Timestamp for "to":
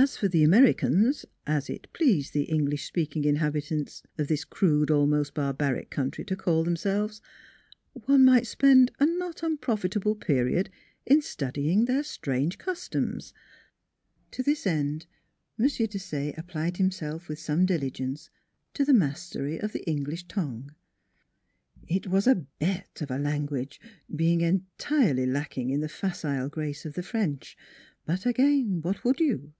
6.26-6.36, 14.30-14.44, 18.74-18.84